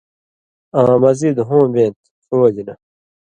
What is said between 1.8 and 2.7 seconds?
تھہ ݜُو وجہۡ